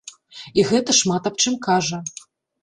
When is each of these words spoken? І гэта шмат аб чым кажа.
І 0.59 0.63
гэта 0.69 0.95
шмат 1.01 1.29
аб 1.31 1.35
чым 1.45 1.59
кажа. 1.67 2.01